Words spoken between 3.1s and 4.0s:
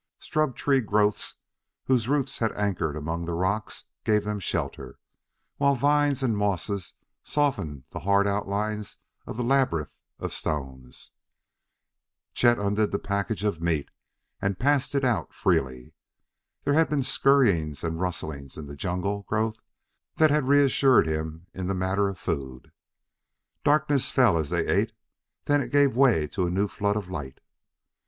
the rocks